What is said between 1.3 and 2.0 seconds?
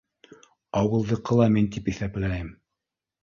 ла мин тип